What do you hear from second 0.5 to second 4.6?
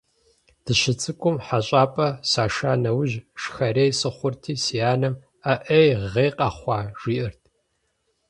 Дыщыцӏыкӏум хьэщӏапӏэ саша нэужь шхэрей сыхъурти,